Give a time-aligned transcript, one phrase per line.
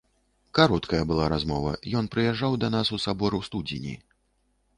[0.59, 3.95] Кароткая была размова, ён прыязджаў да нас у сабор у студзені.